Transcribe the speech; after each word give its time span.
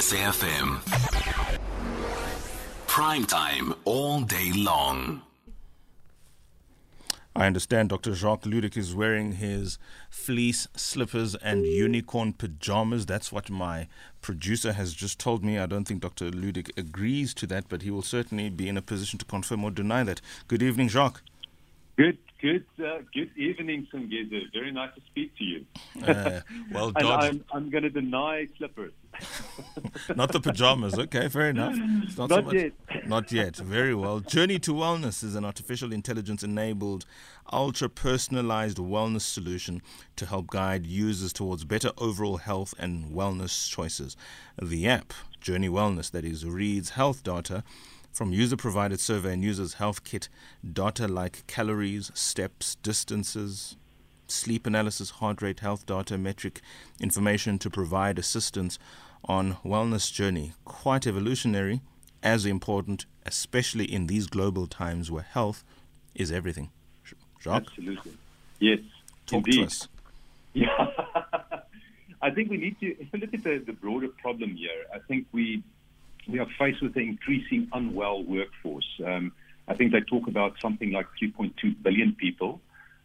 SAFM. 0.00 0.80
Prime 2.86 3.26
time 3.26 3.74
all 3.84 4.22
day 4.22 4.50
long. 4.56 5.20
I 7.36 7.46
understand 7.46 7.90
Dr. 7.90 8.14
Jacques 8.14 8.44
Ludik 8.44 8.78
is 8.78 8.94
wearing 8.94 9.32
his 9.32 9.78
fleece 10.08 10.66
slippers 10.74 11.34
and 11.34 11.66
unicorn 11.66 12.32
pajamas. 12.32 13.04
That's 13.04 13.30
what 13.30 13.50
my 13.50 13.88
producer 14.22 14.72
has 14.72 14.94
just 14.94 15.18
told 15.18 15.44
me. 15.44 15.58
I 15.58 15.66
don't 15.66 15.84
think 15.84 16.00
Dr. 16.00 16.30
Ludik 16.30 16.70
agrees 16.78 17.34
to 17.34 17.46
that, 17.48 17.68
but 17.68 17.82
he 17.82 17.90
will 17.90 18.00
certainly 18.00 18.48
be 18.48 18.68
in 18.70 18.78
a 18.78 18.82
position 18.82 19.18
to 19.18 19.26
confirm 19.26 19.64
or 19.64 19.70
deny 19.70 20.02
that. 20.04 20.22
Good 20.48 20.62
evening, 20.62 20.88
Jacques. 20.88 21.20
Good, 21.96 22.18
good, 22.40 22.64
uh, 22.82 23.00
good 23.12 23.30
evening, 23.36 23.86
Songezo. 23.92 24.40
Very 24.54 24.72
nice 24.72 24.94
to 24.94 25.00
speak 25.06 25.36
to 25.38 25.44
you. 25.44 25.66
Uh, 26.06 26.40
well 26.72 26.90
dodged. 26.92 27.34
I'm, 27.34 27.44
I'm 27.52 27.70
going 27.70 27.82
to 27.82 27.90
deny 27.90 28.46
slippers. 28.56 28.92
Not 30.16 30.32
the 30.32 30.40
pajamas. 30.40 30.98
Okay, 30.98 31.28
fair 31.28 31.50
enough. 31.50 31.74
It's 32.04 32.16
not, 32.16 32.30
so 32.30 32.40
much- 32.42 32.54
yet. 32.54 32.72
Not 33.06 33.30
yet. 33.30 33.56
Very 33.56 33.94
well. 33.94 34.20
Journey 34.20 34.58
to 34.60 34.72
Wellness 34.72 35.22
is 35.22 35.34
an 35.34 35.44
artificial 35.44 35.92
intelligence 35.92 36.42
enabled, 36.42 37.04
ultra 37.52 37.88
personalized 37.90 38.78
wellness 38.78 39.22
solution 39.22 39.82
to 40.16 40.24
help 40.26 40.46
guide 40.46 40.86
users 40.86 41.32
towards 41.34 41.64
better 41.64 41.90
overall 41.98 42.38
health 42.38 42.72
and 42.78 43.10
wellness 43.12 43.68
choices. 43.68 44.16
The 44.60 44.88
app, 44.88 45.12
Journey 45.40 45.68
Wellness, 45.68 46.10
that 46.12 46.24
is, 46.24 46.46
reads 46.46 46.90
health 46.90 47.22
data 47.22 47.62
from 48.12 48.32
user 48.32 48.56
provided 48.56 49.00
survey 49.00 49.32
and 49.32 49.42
users' 49.42 49.74
health 49.74 50.04
kit 50.04 50.28
data 50.72 51.06
like 51.06 51.46
calories, 51.46 52.10
steps, 52.14 52.74
distances, 52.76 53.76
sleep 54.28 54.66
analysis, 54.66 55.10
heart 55.10 55.42
rate, 55.42 55.60
health 55.60 55.86
data, 55.86 56.18
metric 56.18 56.60
information 57.00 57.58
to 57.58 57.70
provide 57.70 58.18
assistance 58.18 58.78
on 59.24 59.54
wellness 59.64 60.12
journey. 60.12 60.52
Quite 60.64 61.06
evolutionary, 61.06 61.80
as 62.22 62.46
important, 62.46 63.06
especially 63.26 63.84
in 63.84 64.06
these 64.06 64.26
global 64.26 64.66
times 64.66 65.10
where 65.10 65.22
health 65.22 65.64
is 66.14 66.30
everything. 66.32 66.70
Jacques, 67.40 67.64
Absolutely. 67.68 68.12
Yes, 68.58 68.80
talk 69.26 69.46
indeed. 69.46 69.60
to 69.60 69.64
us. 69.66 69.88
Yeah. 70.52 70.86
I 72.22 72.30
think 72.30 72.50
we 72.50 72.58
need 72.58 72.78
to 72.80 72.94
look 73.18 73.32
at 73.32 73.42
the, 73.42 73.58
the 73.58 73.72
broader 73.72 74.08
problem 74.08 74.54
here. 74.54 74.84
I 74.94 74.98
think 74.98 75.26
we 75.32 75.62
we 76.30 76.38
are 76.38 76.46
faced 76.58 76.82
with 76.82 76.96
an 76.96 77.02
increasing 77.02 77.68
unwell 77.72 78.22
workforce. 78.22 78.88
Um, 79.04 79.32
I 79.68 79.74
think 79.74 79.92
they 79.92 80.00
talk 80.00 80.26
about 80.26 80.54
something 80.60 80.90
like 80.92 81.06
3.2 81.22 81.82
billion 81.82 82.14
people. 82.14 82.60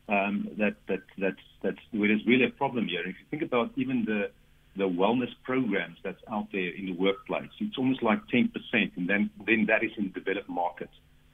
Um, 0.08 0.50
that 0.60 0.76
that 0.88 1.02
that's 1.18 1.46
that's 1.64 1.80
where 1.92 2.08
there's 2.08 2.26
really 2.28 2.46
a 2.46 2.52
problem 2.52 2.88
here. 2.88 3.02
If 3.02 3.16
you 3.20 3.26
think 3.32 3.42
about 3.42 3.72
even 3.76 4.06
the 4.06 4.30
the 4.76 4.88
wellness 4.88 5.34
programs 5.44 5.98
that's 6.04 6.22
out 6.32 6.48
there 6.52 6.70
in 6.70 6.86
the 6.86 6.92
workplace, 6.92 7.50
it's 7.60 7.78
almost 7.78 8.04
like 8.04 8.20
10%, 8.28 8.52
and 8.98 9.10
then 9.10 9.30
then 9.48 9.66
that 9.68 9.84
is 9.84 9.92
in 9.98 10.12
developed 10.12 10.50
markets. 10.50 10.94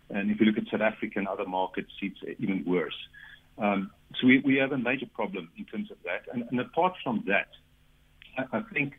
And 0.10 0.32
if 0.32 0.40
you 0.40 0.46
look 0.46 0.58
at 0.58 0.70
South 0.72 0.82
Africa 0.82 1.20
and 1.20 1.28
other 1.28 1.46
markets, 1.46 1.92
it's 2.02 2.20
even 2.40 2.64
worse. 2.66 2.96
Um, 3.58 3.92
so 4.20 4.28
we, 4.28 4.40
we 4.40 4.56
have 4.58 4.72
a 4.72 4.78
major 4.78 5.06
problem 5.06 5.50
in 5.58 5.66
terms 5.66 5.92
of 5.92 5.98
that. 6.04 6.34
And, 6.34 6.48
and 6.50 6.60
apart 6.60 6.94
from 7.04 7.24
that, 7.28 7.48
I, 8.38 8.58
I 8.58 8.62
think 8.74 8.94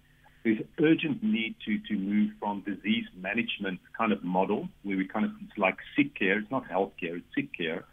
there's 0.45 0.59
urgent 0.81 1.23
need 1.23 1.55
to, 1.67 1.79
to 1.89 1.95
move 1.99 2.31
from 2.41 2.63
disease 2.63 3.05
management 3.17 3.81
kind 3.97 4.13
of 4.13 4.25
model, 4.25 4.69
where 4.83 4.97
we 4.97 5.07
kind 5.07 5.25
of, 5.25 5.33
it's 5.45 5.57
like 5.57 5.77
sick 5.97 6.15
care, 6.19 6.39
it's 6.39 6.51
not 6.51 6.67
health 6.69 6.93
care, 6.99 7.17
it's 7.17 7.27
sick 7.35 7.57
care, 7.57 7.85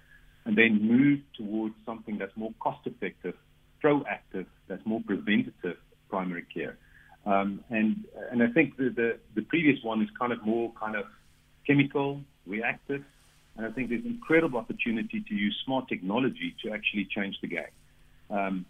and 0.45 0.57
then 0.57 0.81
move 0.81 1.19
towards 1.37 1.75
something 1.85 2.17
that's 2.17 2.35
more 2.35 2.53
cost 2.59 2.79
effective, 2.85 3.35
proactive, 3.83 4.47
that's 4.67 4.85
more 4.85 5.01
preventative 5.05 5.77
primary 6.09 6.45
care. 6.53 6.77
Um, 7.25 7.63
and 7.69 8.05
and 8.31 8.41
I 8.41 8.47
think 8.47 8.77
the, 8.77 8.89
the, 8.89 9.19
the 9.35 9.41
previous 9.43 9.83
one 9.83 10.01
is 10.01 10.09
kind 10.17 10.31
of 10.31 10.43
more 10.45 10.71
kind 10.79 10.95
of 10.95 11.05
chemical, 11.67 12.21
reactive, 12.47 13.03
and 13.57 13.65
I 13.67 13.71
think 13.71 13.89
there's 13.89 14.05
incredible 14.05 14.57
opportunity 14.57 15.23
to 15.27 15.35
use 15.35 15.55
smart 15.65 15.87
technology 15.87 16.55
to 16.63 16.71
actually 16.71 17.07
change 17.13 17.35
the 17.41 17.47
game. 17.47 17.75
Um, 18.29 18.65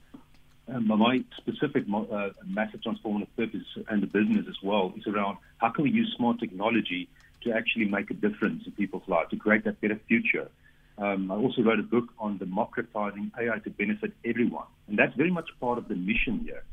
my 0.77 1.23
specific 1.37 1.85
uh, 1.93 2.29
massive 2.45 2.81
transformative 2.81 3.27
purpose 3.35 3.65
and 3.87 4.03
the 4.03 4.07
business 4.07 4.45
as 4.47 4.57
well 4.63 4.93
is 4.97 5.07
around 5.07 5.37
how 5.57 5.69
can 5.69 5.83
we 5.83 5.91
use 5.91 6.13
smart 6.17 6.39
technology 6.39 7.09
to 7.43 7.51
actually 7.51 7.85
make 7.85 8.11
a 8.11 8.13
difference 8.13 8.63
in 8.65 8.71
people's 8.73 9.07
lives, 9.07 9.29
to 9.31 9.37
create 9.37 9.63
that 9.65 9.79
better 9.81 9.99
future. 10.07 10.49
Um, 10.97 11.31
I 11.31 11.35
also 11.35 11.61
wrote 11.61 11.79
a 11.79 11.83
book 11.83 12.09
on 12.19 12.37
democratizing 12.37 13.31
AI 13.39 13.59
to 13.59 13.69
benefit 13.69 14.11
everyone, 14.25 14.67
and 14.87 14.99
that's 14.99 15.15
very 15.15 15.31
much 15.31 15.49
part 15.61 15.77
of 15.77 15.87
the 15.87 15.95
mission 15.95 16.39
here. 16.43 16.63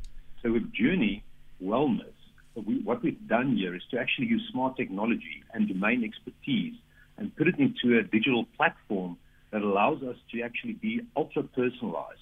So 0.43 0.51
with 0.51 0.73
Journey 0.73 1.23
Wellness, 1.63 2.13
we, 2.55 2.79
what 2.79 3.01
we've 3.01 3.27
done 3.27 3.55
here 3.55 3.75
is 3.75 3.83
to 3.91 3.99
actually 3.99 4.27
use 4.27 4.47
smart 4.51 4.75
technology 4.75 5.43
and 5.53 5.67
domain 5.67 6.03
expertise 6.03 6.75
and 7.17 7.35
put 7.35 7.47
it 7.47 7.55
into 7.57 7.97
a 7.97 8.03
digital 8.03 8.45
platform 8.57 9.17
that 9.57 9.65
allows 9.65 10.03
us 10.03 10.15
to 10.31 10.41
actually 10.43 10.73
be 10.73 11.01
ultra 11.15 11.41
personalized, 11.41 12.19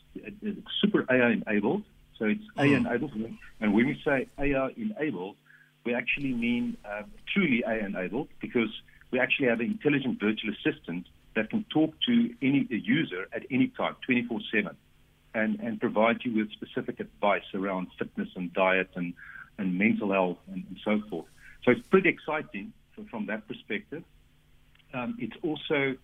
super 0.81 1.05
AI 1.11 1.31
enabled. 1.31 1.83
So 2.17 2.25
it's 2.25 2.43
AI 2.57 2.77
enabled, 2.77 3.11
and 3.59 3.73
when 3.73 3.87
we 3.87 4.01
say 4.05 4.29
AI 4.39 4.69
enabled, 4.77 5.35
we 5.83 5.93
actually 5.93 6.33
mean 6.33 6.77
uh, 6.85 7.03
truly 7.33 7.61
AI 7.67 7.85
enabled 7.85 8.29
because 8.39 8.69
we 9.11 9.19
actually 9.19 9.49
have 9.49 9.59
an 9.59 9.65
intelligent 9.65 10.17
virtual 10.21 10.53
assistant 10.53 11.07
that 11.35 11.49
can 11.49 11.65
talk 11.65 11.93
to 12.07 12.33
any 12.41 12.65
a 12.71 12.75
user 12.75 13.27
at 13.33 13.43
any 13.51 13.67
time, 13.67 13.97
24 14.05 14.39
7 14.53 14.77
and, 15.33 15.59
and 15.59 15.81
provide 15.81 16.19
you 16.23 16.37
with 16.37 16.49
specific 16.53 17.01
advice 17.01 17.43
around 17.53 17.87
fitness 17.99 18.29
and 18.37 18.53
diet 18.53 18.89
and, 18.95 19.13
and 19.57 19.77
mental 19.77 20.13
health 20.13 20.37
and, 20.47 20.63
and 20.69 20.77
so 20.85 21.01
forth. 21.09 21.25
So 21.65 21.71
it's 21.71 21.85
pretty 21.89 22.07
exciting 22.07 22.71
from, 22.93 23.07
from 23.07 23.25
that 23.25 23.45
perspective. 23.45 24.03
Um, 24.93 25.17
it's 25.19 25.35
also, 25.43 25.97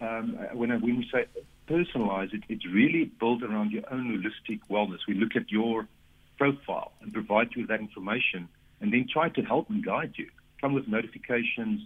um, 0.00 0.38
when, 0.52 0.70
I, 0.70 0.76
when 0.76 0.98
we 0.98 1.08
say 1.12 1.26
personalize 1.68 2.32
it, 2.34 2.42
it's 2.48 2.66
really 2.66 3.10
built 3.18 3.42
around 3.42 3.72
your 3.72 3.82
own 3.90 4.06
holistic 4.12 4.60
wellness. 4.70 4.98
We 5.08 5.14
look 5.14 5.36
at 5.36 5.50
your 5.50 5.88
profile 6.36 6.92
and 7.00 7.12
provide 7.12 7.48
you 7.54 7.62
with 7.62 7.70
that 7.70 7.80
information 7.80 8.48
and 8.80 8.92
then 8.92 9.06
try 9.10 9.28
to 9.30 9.42
help 9.42 9.70
and 9.70 9.84
guide 9.84 10.14
you. 10.16 10.28
Come 10.60 10.74
with 10.74 10.88
notifications, 10.88 11.80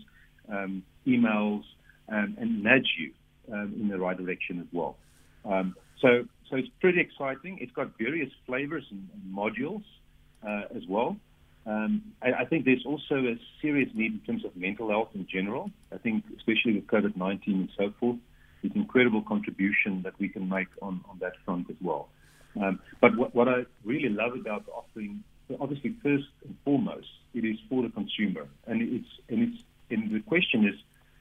um, 0.51 0.83
emails, 1.07 1.63
um, 2.09 2.37
and 2.39 2.63
nudge 2.63 2.89
you 2.99 3.13
um, 3.53 3.75
in 3.81 3.89
the 3.89 3.99
right 3.99 4.17
direction 4.17 4.61
as 4.61 4.67
well. 4.73 4.97
Um, 5.45 5.77
so, 6.01 6.25
so 6.51 6.57
it's 6.57 6.69
pretty 6.81 7.01
exciting. 7.01 7.59
It's 7.61 7.73
got 7.73 7.97
various 7.99 8.31
flavors 8.47 8.85
and, 8.91 9.09
and 9.13 9.37
modules 9.37 9.85
uh, 10.47 10.75
as 10.77 10.83
well. 10.89 11.17
Think 12.59 12.67
there's 12.67 12.87
also 12.87 13.25
a 13.25 13.39
serious 13.63 13.89
need 13.95 14.15
in 14.15 14.21
terms 14.27 14.45
of 14.45 14.57
mental 14.57 14.89
health 14.89 15.11
in 15.15 15.29
general. 15.33 15.71
I 15.93 15.99
think, 15.99 16.25
especially 16.37 16.75
with 16.75 16.89
COVID 16.89 17.17
19 17.17 17.55
and 17.55 17.71
so 17.79 17.95
forth, 18.01 18.17
there's 18.61 18.75
incredible 18.75 19.23
contribution 19.23 20.03
that 20.03 20.19
we 20.19 20.29
can 20.29 20.49
make 20.49 20.67
on, 20.83 21.05
on 21.09 21.19
that 21.21 21.35
front 21.45 21.71
as 21.71 21.77
well. 21.81 22.09
Um, 22.61 22.81
but 23.01 23.17
what, 23.17 23.33
what 23.33 23.49
I 23.49 23.65
really 23.85 24.09
love 24.09 24.33
about 24.35 24.67
the 24.67 24.73
offering, 24.73 25.23
obviously, 25.61 25.95
first 26.03 26.25
and 26.43 26.57
foremost, 26.65 27.07
it 27.33 27.45
is 27.45 27.59
for 27.69 27.85
the 27.85 27.91
consumer, 27.91 28.49
and 28.67 28.83
it's 28.83 29.09
and 29.29 29.55
it's 29.55 29.63
and 29.91 30.11
the 30.13 30.21
question 30.21 30.67
is, 30.67 30.75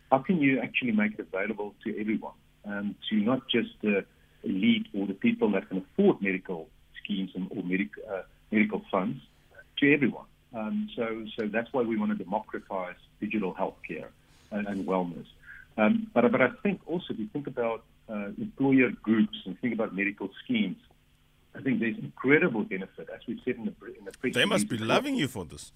how 0.10 0.18
can 0.18 0.42
you 0.42 0.60
actually 0.60 0.94
make 0.94 1.20
it 1.20 1.28
available 1.32 1.76
to 1.84 2.02
everyone, 2.02 2.34
um, 2.66 2.96
to 3.12 3.16
not 3.18 3.48
just 3.48 3.70
the 3.84 4.06
elite 4.44 4.88
or 4.96 5.06
the 5.06 5.14
people 5.14 5.52
that 5.52 5.70
can 5.70 5.86
afford 5.86 6.20
medical 6.20 6.68
schemes 7.04 7.30
and 7.36 7.48
or 7.52 7.62
medic, 7.62 7.90
uh, 8.12 8.24
medical 8.52 8.82
funds, 8.90 9.22
to 9.78 9.94
everyone. 9.94 10.26
Um, 10.54 10.90
so, 10.96 11.26
so 11.38 11.48
that's 11.48 11.72
why 11.74 11.82
we 11.82 11.98
want 11.98 12.18
to 12.18 12.24
democratize 12.24 12.96
digital 13.20 13.54
healthcare 13.54 14.08
and, 14.52 14.68
and 14.68 14.88
wellness. 14.88 15.26
Um, 15.78 16.08
but, 16.14 16.32
but 16.32 16.42
I 16.42 16.50
think 16.64 16.82
also 16.86 17.06
if 17.10 17.20
you 17.20 17.28
think 17.32 17.48
about 17.48 17.84
uh, 18.10 18.30
employer 18.38 18.90
groups 19.02 19.38
and 19.46 19.60
think 19.60 19.74
about 19.74 19.96
medical 19.96 20.30
schemes, 20.44 20.78
I 21.56 21.62
think 21.62 21.80
there's 21.80 21.98
incredible 21.98 22.64
benefit, 22.64 23.10
as 23.14 23.22
we 23.28 23.42
said 23.44 23.56
in 23.56 23.66
the 23.66 23.74
in 23.98 24.06
the 24.06 24.12
press 24.12 24.34
They 24.34 24.46
must 24.46 24.70
be 24.70 24.78
loving 24.78 25.16
you 25.16 25.28
for 25.28 25.44
this. 25.44 25.72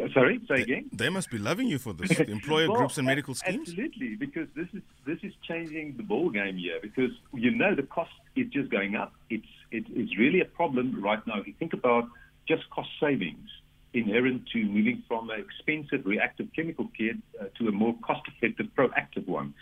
Uh, 0.00 0.06
Sorry, 0.14 0.40
say 0.48 0.62
again. 0.62 0.88
They 0.92 1.08
must 1.08 1.30
be 1.30 1.38
loving 1.38 1.66
you 1.66 1.78
for 1.78 1.92
this. 1.92 2.12
Employer 2.20 2.68
Well, 2.68 2.78
groups 2.78 2.96
and 2.98 3.06
medical 3.06 3.34
schemes. 3.34 3.70
Absolutely, 3.70 4.14
because 4.14 4.46
this 4.54 4.68
is 4.72 4.82
this 5.04 5.18
is 5.22 5.32
changing 5.48 5.96
the 5.96 6.04
ball 6.04 6.30
game 6.30 6.56
here. 6.56 6.78
Because 6.80 7.10
you 7.34 7.50
know 7.50 7.74
the 7.74 7.82
cost 7.82 8.12
is 8.36 8.46
just 8.48 8.70
going 8.70 8.94
up. 8.94 9.12
It's 9.30 9.52
it, 9.72 9.84
it's 9.90 10.16
really 10.16 10.40
a 10.40 10.44
problem 10.44 11.02
right 11.02 11.24
now. 11.26 11.40
If 11.40 11.46
you 11.48 11.54
think 11.58 11.72
about 11.72 12.04
just 12.46 12.68
cost 12.70 12.90
savings 13.00 13.48
inherent 13.92 14.46
to 14.52 14.64
moving 14.64 15.02
from 15.08 15.30
an 15.30 15.40
expensive 15.40 16.06
reactive 16.06 16.48
chemical 16.54 16.88
care 16.96 17.14
uh, 17.40 17.44
to 17.58 17.68
a 17.68 17.72
more 17.72 17.94
cost-effective 18.02 18.66
proactive 18.76 19.26
one. 19.26 19.54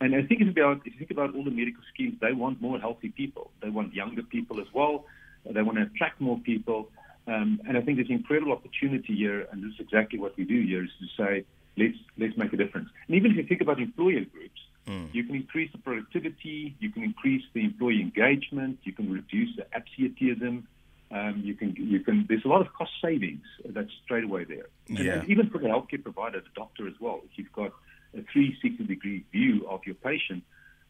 And 0.00 0.14
I 0.14 0.22
think 0.22 0.40
it's 0.42 0.50
about 0.50 0.78
if 0.84 0.92
you 0.92 0.98
think 0.98 1.10
about 1.10 1.34
all 1.34 1.44
the 1.44 1.50
medical 1.50 1.82
schemes, 1.92 2.18
they 2.20 2.32
want 2.32 2.60
more 2.60 2.78
healthy 2.78 3.08
people. 3.08 3.50
They 3.62 3.70
want 3.70 3.94
younger 3.94 4.22
people 4.22 4.60
as 4.60 4.66
well. 4.74 5.06
They 5.44 5.62
want 5.62 5.78
to 5.78 5.84
attract 5.84 6.20
more 6.20 6.38
people. 6.38 6.90
Um, 7.26 7.60
and 7.66 7.76
I 7.76 7.80
think 7.80 7.96
there's 7.96 8.10
incredible 8.10 8.52
opportunity 8.52 9.14
here, 9.14 9.46
and 9.50 9.62
this 9.62 9.72
is 9.74 9.80
exactly 9.80 10.18
what 10.18 10.36
we 10.36 10.44
do 10.44 10.60
here, 10.62 10.84
is 10.84 10.90
to 11.00 11.06
say, 11.22 11.44
let's 11.76 11.96
let's 12.18 12.36
make 12.36 12.52
a 12.52 12.56
difference. 12.56 12.88
And 13.06 13.16
even 13.16 13.30
if 13.30 13.36
you 13.36 13.44
think 13.44 13.60
about 13.60 13.80
employer 13.80 14.24
groups, 14.24 14.60
you 15.12 15.24
can 15.24 15.34
increase 15.34 15.72
the 15.72 15.78
productivity, 15.78 16.76
you 16.78 16.90
can 16.90 17.02
increase 17.02 17.42
the 17.54 17.64
employee 17.64 18.00
engagement, 18.00 18.78
you 18.84 18.92
can 18.92 19.10
reduce 19.10 19.56
the 19.56 19.66
absenteeism, 19.74 20.68
um, 21.10 21.40
you 21.44 21.54
can 21.54 21.74
you 21.76 22.00
can. 22.00 22.26
There's 22.28 22.44
a 22.44 22.48
lot 22.48 22.60
of 22.60 22.72
cost 22.72 22.90
savings 23.02 23.44
that's 23.68 23.90
straight 24.04 24.24
away 24.24 24.44
there. 24.44 24.66
And, 24.88 24.98
Yeah. 24.98 25.12
and 25.20 25.28
even 25.30 25.50
for 25.50 25.58
the 25.58 25.68
healthcare 25.68 26.02
provider, 26.02 26.40
the 26.40 26.46
doctor 26.54 26.86
as 26.88 26.94
well. 27.00 27.20
If 27.24 27.38
you've 27.38 27.52
got 27.52 27.72
a 28.16 28.22
360 28.32 28.84
degree 28.84 29.24
view 29.32 29.66
of 29.68 29.80
your 29.86 29.94
patient, 29.96 30.42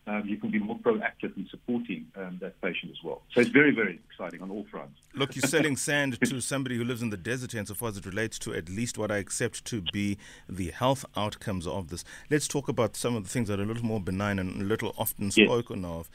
um, 0.07 0.23
you 0.27 0.37
can 0.37 0.51
be 0.51 0.59
more 0.59 0.79
proactive 0.79 1.37
in 1.37 1.47
supporting 1.51 2.07
um, 2.17 2.39
that 2.41 2.61
patient 2.61 2.93
as 2.93 2.99
well. 3.05 3.23
So 3.33 3.41
it's 3.41 3.51
very 3.51 3.73
very 3.75 4.01
exciting 4.09 4.41
on 4.43 4.51
all 4.51 4.65
fronts. 4.71 4.99
Look, 5.15 5.35
you're 5.35 5.43
selling 5.43 5.77
sand 5.89 6.21
to 6.23 6.41
somebody 6.41 6.77
who 6.77 6.85
lives 6.85 7.03
in 7.03 7.11
the 7.11 7.17
desert, 7.17 7.55
and 7.55 7.67
so 7.67 7.75
far 7.75 7.89
as 7.89 7.97
it 7.97 8.07
relates 8.07 8.39
to 8.41 8.55
at 8.55 8.69
least 8.69 8.99
what 8.99 9.11
I 9.11 9.17
accept 9.17 9.65
to 9.67 9.83
be 9.93 10.19
the 10.49 10.71
health 10.71 11.05
outcomes 11.17 11.67
of 11.67 11.89
this. 11.89 12.05
Let's 12.31 12.47
talk 12.47 12.69
about 12.69 12.97
some 12.97 13.17
of 13.17 13.25
the 13.25 13.29
things 13.31 13.49
that 13.49 13.59
are 13.59 13.65
a 13.65 13.67
little 13.67 13.85
more 13.85 14.01
benign 14.01 14.39
and 14.39 14.61
a 14.61 14.65
little 14.65 14.95
often 14.97 15.27
Yes. 15.27 15.35
spoken 15.35 15.85
of. 15.85 16.09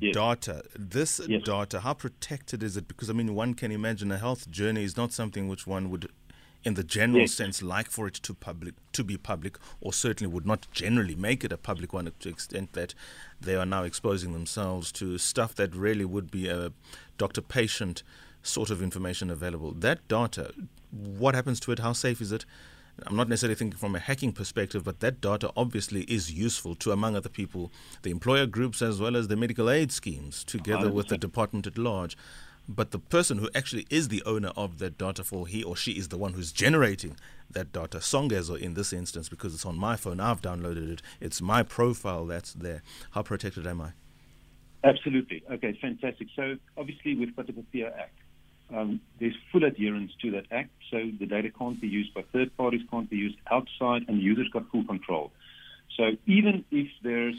Yes. 0.00 0.14
Data. 0.14 0.62
This 0.76 1.20
Yes. 1.28 1.42
data, 1.44 1.80
how 1.80 1.94
protected 1.94 2.62
is 2.62 2.76
it? 2.76 2.88
Because, 2.88 3.08
I 3.08 3.12
mean, 3.12 3.34
one 3.34 3.54
can 3.54 3.70
imagine 3.70 4.10
a 4.10 4.18
health 4.18 4.50
journey 4.50 4.82
is 4.82 4.96
not 4.96 5.12
something 5.12 5.46
which 5.46 5.66
one 5.66 5.90
would, 5.90 6.10
in 6.64 6.74
the 6.74 6.84
general 6.84 7.20
Yes. 7.20 7.32
sense, 7.32 7.62
like 7.62 7.90
for 7.90 8.06
it 8.08 8.14
to 8.14 8.34
public 8.34 8.74
to 8.92 9.04
be 9.04 9.16
public, 9.16 9.58
or 9.80 9.92
certainly 9.92 10.32
would 10.32 10.46
not 10.46 10.66
generally 10.72 11.14
make 11.14 11.44
it 11.44 11.52
a 11.52 11.56
public 11.56 11.92
one 11.92 12.06
to 12.06 12.12
the 12.18 12.28
extent 12.28 12.72
that 12.72 12.94
they 13.40 13.54
are 13.54 13.66
now 13.66 13.84
exposing 13.84 14.32
themselves 14.32 14.90
to 14.92 15.18
stuff 15.18 15.54
that 15.54 15.74
really 15.74 16.04
would 16.04 16.30
be 16.30 16.48
a 16.48 16.72
doctor-patient 17.18 18.02
sort 18.42 18.70
of 18.70 18.82
information 18.82 19.30
available. 19.30 19.72
That 19.72 20.06
data, 20.08 20.52
what 20.90 21.34
happens 21.34 21.60
to 21.60 21.72
it? 21.72 21.80
How 21.80 21.92
safe 21.92 22.20
is 22.20 22.32
it? 22.32 22.44
I'm 23.06 23.16
not 23.16 23.28
necessarily 23.28 23.56
thinking 23.56 23.78
from 23.78 23.94
a 23.94 23.98
hacking 23.98 24.32
perspective, 24.32 24.82
but 24.82 25.00
that 25.00 25.20
data 25.20 25.52
obviously 25.54 26.02
is 26.04 26.32
useful 26.32 26.74
to, 26.76 26.92
among 26.92 27.14
other 27.14 27.28
people, 27.28 27.70
the 28.00 28.10
employer 28.10 28.46
groups 28.46 28.80
as 28.80 28.98
well 28.98 29.16
as 29.16 29.28
the 29.28 29.36
medical 29.36 29.68
aid 29.68 29.92
schemes, 29.92 30.42
together 30.44 30.90
with 30.90 31.08
the 31.08 31.18
department 31.18 31.66
at 31.66 31.76
large. 31.76 32.16
But 32.68 32.90
the 32.90 32.98
person 32.98 33.38
who 33.38 33.48
actually 33.54 33.86
is 33.90 34.08
the 34.08 34.22
owner 34.24 34.50
of 34.56 34.78
that 34.78 34.98
data, 34.98 35.22
for 35.22 35.46
he 35.46 35.62
or 35.62 35.76
she 35.76 35.92
is 35.92 36.08
the 36.08 36.18
one 36.18 36.32
who's 36.32 36.50
generating 36.50 37.16
that 37.50 37.72
data, 37.72 37.98
Songezo 37.98 38.58
in 38.58 38.74
this 38.74 38.92
instance, 38.92 39.28
because 39.28 39.54
it's 39.54 39.64
on 39.64 39.78
my 39.78 39.94
phone, 39.96 40.18
I've 40.18 40.42
downloaded 40.42 40.90
it, 40.90 41.02
it's 41.20 41.40
my 41.40 41.62
profile 41.62 42.26
that's 42.26 42.52
there. 42.54 42.82
How 43.12 43.22
protected 43.22 43.66
am 43.66 43.80
I? 43.80 43.92
Absolutely. 44.82 45.44
Okay, 45.50 45.78
fantastic. 45.80 46.28
So 46.34 46.56
obviously 46.76 47.14
we've 47.14 47.34
got 47.34 47.46
the 47.46 47.52
POPIA 47.52 47.92
Act. 47.96 48.18
Um, 48.74 49.00
there's 49.20 49.36
full 49.52 49.64
adherence 49.64 50.10
to 50.22 50.32
that 50.32 50.46
act, 50.50 50.70
so 50.90 50.98
the 51.20 51.26
data 51.26 51.50
can't 51.56 51.80
be 51.80 51.86
used 51.86 52.12
by 52.14 52.22
third 52.32 52.56
parties, 52.56 52.80
can't 52.90 53.08
be 53.08 53.16
used 53.16 53.38
outside, 53.50 54.04
and 54.08 54.20
users 54.20 54.48
got 54.48 54.68
full 54.72 54.84
control. 54.84 55.30
So 55.96 56.16
even 56.26 56.64
if 56.72 56.88
there's 57.02 57.36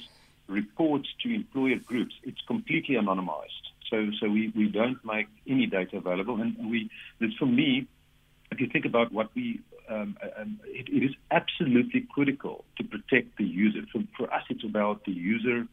reports 0.47 1.09
to 1.23 1.33
employer 1.33 1.75
groups, 1.85 2.15
it's 2.23 2.39
completely 2.47 2.95
anonymized. 2.95 3.68
So 3.89 4.12
so 4.19 4.30
we, 4.30 4.51
we 4.56 4.68
don't 4.68 5.04
make 5.06 5.28
any 5.48 5.66
data 5.66 5.98
available, 5.98 6.42
and 6.42 6.56
we 6.69 6.89
this 7.19 7.34
for 7.39 7.45
me, 7.45 7.88
if 8.51 8.60
you 8.60 8.68
think 8.68 8.86
about 8.86 9.12
what 9.12 9.30
we, 9.36 9.62
um, 9.89 10.18
um, 10.38 10.60
it, 10.66 10.88
it 10.89 11.04
is 11.04 11.16
absolutely 11.31 12.01
critical 12.13 12.66
to 12.78 12.84
protect 12.84 13.38
the 13.38 13.45
user. 13.45 13.81
For, 13.92 14.01
for 14.18 14.34
us, 14.34 14.44
it's 14.50 14.63
about 14.63 15.06
the 15.06 15.12
user 15.12 15.68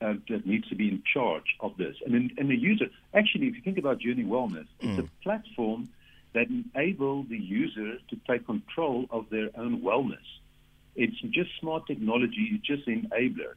uh, 0.00 0.14
that 0.28 0.46
needs 0.46 0.68
to 0.68 0.74
be 0.74 0.88
in 0.88 1.02
charge 1.12 1.56
of 1.60 1.76
this. 1.76 1.96
And, 2.04 2.14
in, 2.14 2.30
and 2.38 2.50
the 2.50 2.56
user, 2.56 2.86
actually, 3.14 3.46
if 3.48 3.54
you 3.56 3.62
think 3.62 3.78
about 3.78 3.98
Journey 3.98 4.24
Wellness, 4.24 4.66
it's 4.80 4.98
a 4.98 5.22
platform 5.22 5.88
that 6.34 6.48
enables 6.50 7.28
the 7.28 7.38
user 7.38 7.98
to 8.10 8.16
take 8.28 8.44
control 8.46 9.06
of 9.10 9.30
their 9.30 9.48
own 9.56 9.80
wellness. 9.80 10.26
It's 10.94 11.18
just 11.20 11.50
smart 11.60 11.86
technology, 11.86 12.50
it's 12.52 12.66
just 12.66 12.86
an 12.88 13.08
enabler. 13.10 13.54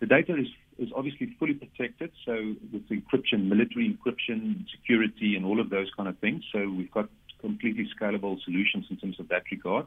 The 0.00 0.06
data 0.06 0.36
is, 0.36 0.48
is 0.78 0.88
obviously 0.94 1.36
fully 1.38 1.54
protected, 1.54 2.10
so 2.24 2.54
with 2.72 2.88
encryption, 2.88 3.48
military 3.48 3.88
encryption, 3.88 4.64
security, 4.70 5.36
and 5.36 5.44
all 5.44 5.60
of 5.60 5.70
those 5.70 5.90
kind 5.96 6.08
of 6.08 6.18
things. 6.18 6.42
So 6.52 6.68
we've 6.68 6.90
got 6.90 7.08
completely 7.40 7.88
scalable 7.98 8.42
solutions 8.44 8.86
in 8.90 8.96
terms 8.96 9.20
of 9.20 9.28
that 9.28 9.42
regard. 9.50 9.86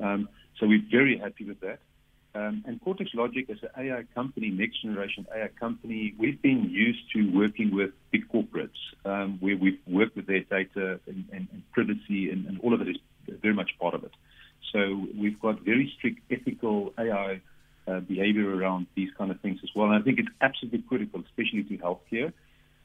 Um, 0.00 0.28
so 0.58 0.66
we're 0.66 0.84
very 0.90 1.18
happy 1.18 1.44
with 1.44 1.60
that. 1.60 1.78
Um, 2.36 2.64
and 2.66 2.80
Cortex 2.80 3.10
Logic 3.14 3.48
as 3.48 3.58
an 3.62 3.68
AI 3.76 4.04
company, 4.12 4.50
next 4.50 4.82
generation 4.82 5.24
AI 5.34 5.48
company, 5.60 6.14
we've 6.18 6.40
been 6.42 6.68
used 6.68 7.02
to 7.12 7.30
working 7.32 7.72
with 7.72 7.90
big 8.10 8.28
corporates 8.28 8.80
um, 9.04 9.38
where 9.40 9.56
we've 9.56 9.78
worked 9.86 10.16
with 10.16 10.26
their 10.26 10.40
data 10.40 10.98
and, 11.06 11.24
and, 11.32 11.46
and 11.52 11.62
privacy, 11.72 12.30
and, 12.30 12.46
and 12.46 12.60
all 12.60 12.74
of 12.74 12.80
it 12.80 12.88
is 12.88 12.96
very 13.40 13.54
much 13.54 13.70
part 13.80 13.94
of 13.94 14.02
it. 14.02 14.10
So 14.72 15.06
we've 15.16 15.38
got 15.40 15.60
very 15.60 15.92
strict 15.96 16.20
ethical 16.28 16.92
AI 16.98 17.40
uh, 17.86 18.00
behavior 18.00 18.54
around 18.54 18.86
these 18.94 19.10
kind 19.18 19.30
of 19.30 19.40
things 19.40 19.60
as 19.62 19.70
well. 19.74 19.88
And 19.90 19.96
I 19.96 20.02
think 20.02 20.18
it's 20.18 20.28
absolutely 20.40 20.82
critical, 20.82 21.20
especially 21.20 21.64
to 21.64 21.78
healthcare. 21.78 22.32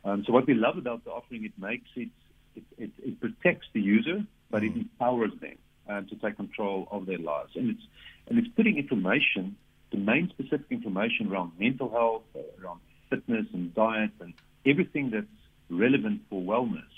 Um, 0.03 0.23
so 0.25 0.33
what 0.33 0.47
we 0.47 0.53
love 0.53 0.77
about 0.77 1.03
the 1.03 1.11
offering, 1.11 1.45
it 1.45 1.53
makes 1.57 1.89
it, 1.95 2.09
it, 2.55 2.63
it, 2.77 2.91
it 3.03 3.19
protects 3.19 3.67
the 3.73 3.81
user, 3.81 4.25
but 4.49 4.63
it 4.63 4.73
empowers 4.75 5.31
them 5.41 5.57
uh, 5.89 6.01
to 6.01 6.15
take 6.15 6.35
control 6.37 6.87
of 6.91 7.05
their 7.05 7.17
lives. 7.17 7.51
And 7.55 7.69
it's 7.71 7.83
and 8.27 8.37
it's 8.37 8.47
putting 8.49 8.77
information, 8.77 9.55
domain 9.91 10.29
specific 10.29 10.67
information 10.69 11.31
around 11.31 11.51
mental 11.59 11.89
health, 11.89 12.23
uh, 12.35 12.63
around 12.63 12.79
fitness 13.09 13.47
and 13.53 13.73
diet, 13.73 14.11
and 14.19 14.33
everything 14.65 15.09
that's 15.09 15.25
relevant 15.69 16.21
for 16.29 16.41
wellness 16.41 16.93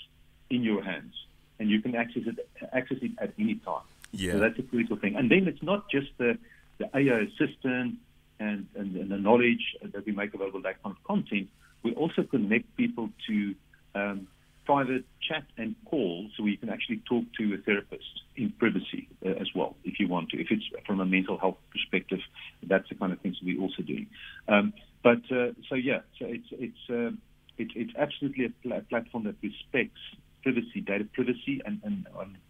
in 0.50 0.62
your 0.62 0.82
hands, 0.82 1.14
and 1.58 1.70
you 1.70 1.80
can 1.80 1.94
access 1.94 2.22
it 2.26 2.38
access 2.72 2.98
it 3.00 3.12
at 3.18 3.32
any 3.38 3.56
time. 3.56 3.82
Yeah. 4.12 4.32
So 4.32 4.38
that's 4.40 4.58
a 4.58 4.62
critical 4.62 4.96
thing. 4.96 5.16
And 5.16 5.30
then 5.30 5.48
it's 5.48 5.62
not 5.62 5.90
just 5.90 6.08
the 6.18 6.38
the 6.82 6.98
AI 6.98 7.20
assistant 7.20 7.98
and, 8.40 8.66
and, 8.74 8.96
and 8.96 9.10
the 9.10 9.16
knowledge 9.16 9.76
that 9.82 10.04
we 10.04 10.12
make 10.12 10.34
available, 10.34 10.62
that 10.62 10.82
kind 10.82 10.96
of 10.96 11.04
content. 11.04 11.48
We 11.82 11.94
also 11.94 12.22
connect 12.22 12.76
people 12.76 13.10
to 13.28 13.54
um, 13.94 14.28
private 14.64 15.04
chat 15.28 15.44
and 15.56 15.74
call 15.86 16.28
so 16.36 16.46
you 16.46 16.56
can 16.56 16.68
actually 16.68 17.02
talk 17.08 17.24
to 17.38 17.54
a 17.54 17.58
therapist 17.58 18.22
in 18.36 18.50
privacy 18.58 19.08
uh, 19.24 19.30
as 19.30 19.48
well, 19.54 19.76
if 19.84 19.98
you 19.98 20.08
want 20.08 20.30
to. 20.30 20.40
If 20.40 20.48
it's 20.50 20.64
from 20.86 21.00
a 21.00 21.06
mental 21.06 21.38
health 21.38 21.58
perspective, 21.70 22.20
that's 22.66 22.88
the 22.88 22.94
kind 22.94 23.12
of 23.12 23.20
things 23.20 23.36
we're 23.42 23.60
also 23.60 23.82
doing. 23.82 24.06
Um, 24.48 24.72
but 25.02 25.22
uh, 25.30 25.52
so 25.68 25.74
yeah, 25.74 26.00
so 26.18 26.26
it's 26.26 26.46
it's 26.52 26.90
uh, 26.90 27.10
it's 27.58 27.72
it's 27.74 27.92
absolutely 27.98 28.46
a 28.46 28.50
pla- 28.62 28.80
platform 28.88 29.24
that 29.24 29.34
respects 29.42 30.00
privacy, 30.42 30.80
data 30.80 31.04
privacy, 31.12 31.60
and 31.64 31.80
and, 31.84 32.06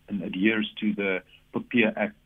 and 0.09 0.23
adheres 0.23 0.71
to 0.81 0.95
the 0.95 1.19
POPIA 1.55 1.93
Act. 1.97 2.17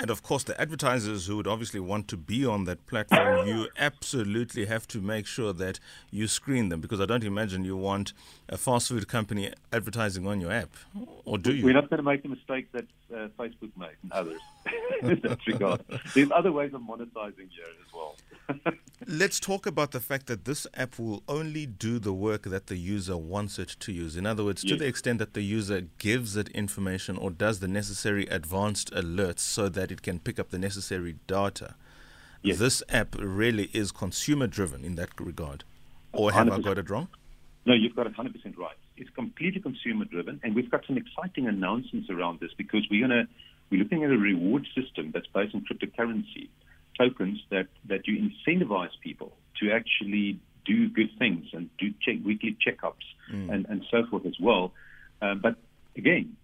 And 0.00 0.08
of 0.08 0.22
course, 0.22 0.44
the 0.44 0.58
advertisers 0.58 1.26
who 1.26 1.36
would 1.36 1.46
obviously 1.46 1.78
want 1.78 2.08
to 2.08 2.16
be 2.16 2.46
on 2.46 2.64
that 2.64 2.86
platform, 2.86 3.46
you 3.46 3.68
absolutely 3.76 4.64
have 4.64 4.88
to 4.88 4.98
make 4.98 5.26
sure 5.26 5.52
that 5.52 5.78
you 6.10 6.26
screen 6.26 6.70
them 6.70 6.80
because 6.80 7.02
I 7.02 7.04
don't 7.04 7.22
imagine 7.22 7.66
you 7.66 7.76
want 7.76 8.14
a 8.48 8.56
fast 8.56 8.88
food 8.88 9.08
company 9.08 9.52
advertising 9.70 10.26
on 10.26 10.40
your 10.40 10.52
app, 10.52 10.70
or 11.26 11.36
do 11.36 11.54
you? 11.54 11.66
We're 11.66 11.74
not 11.74 11.90
going 11.90 11.98
to 11.98 12.02
make 12.02 12.22
the 12.22 12.30
mistake 12.30 12.72
that 12.72 12.86
uh, 13.14 13.28
Facebook 13.38 13.72
made 13.76 13.96
and 14.02 14.10
others 14.12 14.40
in 15.02 15.20
that 15.20 15.46
regard. 15.46 15.84
There's 16.14 16.30
other 16.34 16.50
ways 16.50 16.72
of 16.72 16.80
monetizing 16.80 17.50
here 17.50 17.66
as 17.68 17.92
well. 17.92 18.16
Let's 19.06 19.40
talk 19.40 19.66
about 19.66 19.92
the 19.92 20.00
fact 20.00 20.26
that 20.26 20.44
this 20.44 20.66
app 20.74 20.98
will 20.98 21.22
only 21.28 21.66
do 21.66 21.98
the 21.98 22.12
work 22.12 22.42
that 22.42 22.66
the 22.66 22.76
user 22.76 23.16
wants 23.16 23.58
it 23.58 23.76
to 23.80 23.92
use. 23.92 24.16
In 24.16 24.26
other 24.26 24.44
words, 24.44 24.62
to 24.64 24.76
the 24.76 24.86
extent 24.86 25.18
that 25.18 25.34
the 25.34 25.42
user 25.42 25.82
gives 25.98 26.36
it 26.36 26.48
information 26.48 27.16
or 27.16 27.30
does 27.30 27.60
the 27.60 27.68
necessary 27.68 28.26
advanced 28.26 28.92
alerts 28.92 29.40
so 29.40 29.68
that 29.68 29.90
it 29.90 30.02
can 30.02 30.18
pick 30.18 30.38
up 30.38 30.50
the 30.50 30.58
necessary 30.58 31.16
data. 31.26 31.74
Yes. 32.42 32.58
This 32.58 32.82
app 32.88 33.16
really 33.18 33.70
is 33.72 33.92
consumer 33.92 34.46
driven 34.46 34.84
in 34.84 34.94
that 34.96 35.10
regard. 35.18 35.64
Or 36.12 36.32
have 36.32 36.48
I 36.48 36.58
100%. 36.58 36.64
got 36.64 36.78
it 36.78 36.90
wrong? 36.90 37.08
No, 37.66 37.74
you've 37.74 37.94
got 37.94 38.06
it 38.06 38.16
100% 38.16 38.56
right. 38.56 38.76
It's 38.96 39.10
completely 39.10 39.60
consumer 39.60 40.04
driven, 40.04 40.40
and 40.42 40.54
we've 40.54 40.70
got 40.70 40.84
some 40.86 40.96
exciting 40.98 41.46
announcements 41.46 42.10
around 42.10 42.40
this 42.40 42.50
because 42.56 42.86
we're 42.90 43.06
going 43.06 43.26
to 43.26 43.32
we're 43.70 43.82
looking 43.82 44.02
at 44.04 44.10
a 44.10 44.18
reward 44.18 44.66
system 44.74 45.12
that's 45.12 45.28
based 45.28 45.54
on 45.54 45.64
cryptocurrency 45.64 46.48
tokens 47.00 47.38
that 47.50 47.68
that 47.90 48.02
you 48.06 48.14
incentivize 48.28 48.94
people 49.08 49.30
to 49.60 49.64
actually 49.78 50.38
do 50.66 50.78
good 50.98 51.10
things 51.18 51.46
and 51.54 51.68
do 51.78 51.86
check, 52.04 52.16
weekly 52.24 52.56
checkups 52.64 53.06
and, 53.52 53.64
and 53.70 53.78
so 53.90 53.98
forth 54.10 54.26
as 54.26 54.38
well. 54.40 54.72
Um, 55.22 55.40
but 55.46 55.54
again, 55.96 56.36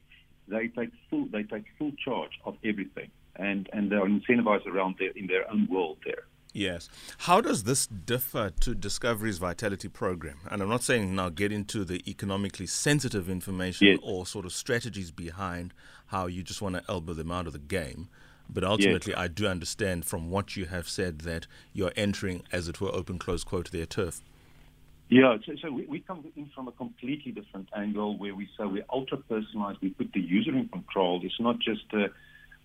they 0.48 0.68
take 0.68 0.90
full 1.10 1.26
they 1.34 1.42
take 1.42 1.64
full 1.78 1.92
charge 2.04 2.34
of 2.48 2.54
everything, 2.64 3.10
and 3.36 3.68
and 3.74 3.90
they're 3.90 4.06
incentivized 4.06 4.66
around 4.66 4.92
their 4.98 5.10
in 5.20 5.26
their 5.26 5.44
own 5.50 5.66
world 5.74 5.98
there. 6.04 6.24
Yes. 6.52 6.88
How 7.28 7.42
does 7.42 7.64
this 7.64 7.86
differ 7.86 8.50
to 8.60 8.74
Discovery's 8.74 9.36
Vitality 9.36 9.88
program? 9.88 10.38
And 10.50 10.62
I'm 10.62 10.70
not 10.70 10.82
saying 10.82 11.14
now 11.14 11.28
get 11.28 11.52
into 11.52 11.84
the 11.84 12.00
economically 12.08 12.66
sensitive 12.66 13.28
information 13.28 13.88
Yes. 13.88 13.98
or 14.02 14.24
sort 14.24 14.46
of 14.46 14.52
strategies 14.54 15.10
behind 15.10 15.74
how 16.06 16.28
you 16.28 16.42
just 16.42 16.62
want 16.62 16.76
to 16.76 16.82
elbow 16.88 17.12
them 17.12 17.30
out 17.30 17.46
of 17.46 17.52
the 17.52 17.58
game. 17.58 18.08
But 18.56 18.64
ultimately, 18.64 19.14
I 19.14 19.28
do 19.28 19.46
understand 19.46 20.06
from 20.06 20.30
what 20.30 20.56
you 20.56 20.64
have 20.64 20.88
said 20.88 21.18
that 21.18 21.46
you're 21.74 21.92
entering, 21.94 22.42
as 22.50 22.68
it 22.68 22.80
were, 22.80 22.88
open 22.88 23.18
close 23.18 23.44
quote, 23.44 23.70
their 23.70 23.84
turf. 23.84 24.22
Yeah, 25.10 25.36
so, 25.44 25.56
so 25.60 25.70
we, 25.70 25.84
we 25.84 26.00
come 26.00 26.24
in 26.34 26.48
from 26.54 26.66
a 26.66 26.72
completely 26.72 27.32
different 27.32 27.68
angle 27.76 28.16
where 28.16 28.34
we 28.34 28.46
say 28.56 28.64
we're 28.64 28.86
ultra 28.90 29.18
personalized. 29.18 29.80
We 29.82 29.90
put 29.90 30.10
the 30.14 30.22
user 30.22 30.56
in 30.56 30.68
control. 30.68 31.20
It's 31.22 31.38
not 31.38 31.58
just 31.58 31.84
a, 31.92 32.06